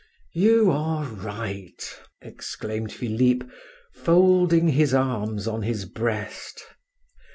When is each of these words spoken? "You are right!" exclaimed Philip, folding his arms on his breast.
"You 0.33 0.71
are 0.71 1.03
right!" 1.05 1.87
exclaimed 2.23 2.91
Philip, 2.91 3.47
folding 3.93 4.69
his 4.69 4.95
arms 4.95 5.47
on 5.47 5.61
his 5.61 5.85
breast. 5.85 6.63